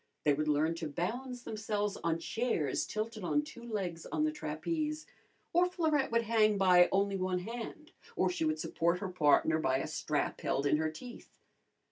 [0.23, 5.05] They would learn to balance themselves on chairs tilted on two legs on the trapeze,
[5.53, 9.77] or Florette would hang by only one hand, or she would support her partner by
[9.77, 11.37] a strap held in her teeth.